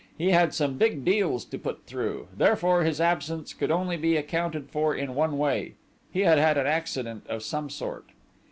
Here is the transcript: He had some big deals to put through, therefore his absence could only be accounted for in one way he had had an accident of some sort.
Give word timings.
He 0.17 0.31
had 0.31 0.51
some 0.51 0.79
big 0.79 1.05
deals 1.05 1.45
to 1.45 1.59
put 1.59 1.85
through, 1.85 2.27
therefore 2.35 2.81
his 2.83 2.99
absence 2.99 3.53
could 3.53 3.69
only 3.69 3.97
be 3.97 4.17
accounted 4.17 4.71
for 4.71 4.95
in 4.95 5.13
one 5.13 5.37
way 5.37 5.75
he 6.11 6.21
had 6.21 6.39
had 6.39 6.57
an 6.57 6.65
accident 6.65 7.27
of 7.29 7.43
some 7.43 7.69
sort. 7.69 8.05